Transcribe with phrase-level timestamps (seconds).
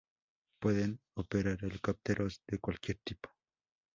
[0.59, 3.29] Pueden operar helicópteros de cualquier tipo.